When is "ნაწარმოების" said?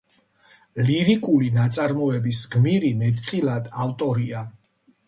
1.59-2.41